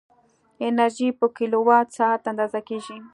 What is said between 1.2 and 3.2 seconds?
کیلووات ساعت اندازه کېږي.